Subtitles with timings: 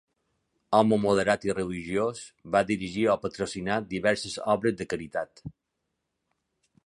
[0.77, 2.21] Home moderat i religiós,
[2.55, 5.47] va dirigir o patrocinar diverses obres de caritat.